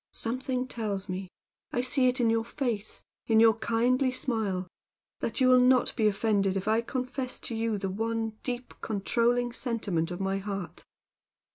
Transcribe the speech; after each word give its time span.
Something 0.15 0.65
tells 0.67 1.07
me 1.07 1.27
I 1.71 1.81
see 1.81 2.07
it 2.07 2.19
in 2.19 2.31
your 2.31 2.43
face 2.43 3.03
in 3.27 3.39
your 3.39 3.53
kindly 3.53 4.11
smile 4.11 4.67
that 5.19 5.39
you 5.39 5.47
will 5.47 5.59
not 5.59 5.95
be 5.95 6.07
offended 6.07 6.57
if 6.57 6.67
I 6.67 6.81
confess 6.81 7.37
to 7.41 7.53
you 7.53 7.77
the 7.77 7.87
one 7.87 8.31
deep 8.41 8.73
controlling 8.81 9.51
sentiment 9.53 10.09
of 10.09 10.19
my 10.19 10.39
heart. 10.39 10.83